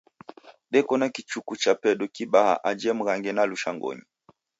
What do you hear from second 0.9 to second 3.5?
na kichuku chapedu kibaha aja Mghange na